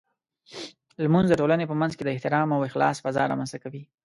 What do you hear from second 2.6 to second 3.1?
اخلاص